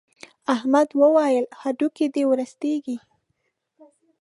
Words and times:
احمد 0.55 0.87
وويل: 1.01 1.45
هډوکي 1.61 2.07
دې 2.13 2.23
ورستېږي. 2.29 2.97